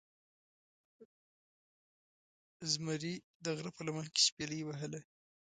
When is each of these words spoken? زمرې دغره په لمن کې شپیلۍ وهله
زمرې 2.71 3.13
دغره 3.45 3.69
په 3.75 3.81
لمن 3.87 4.05
کې 4.13 4.21
شپیلۍ 4.27 4.61
وهله 4.63 4.99